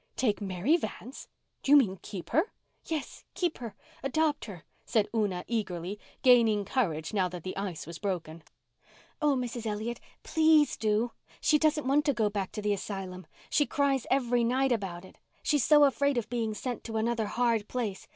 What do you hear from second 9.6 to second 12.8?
Elliott, please do. She doesn't want to go back to the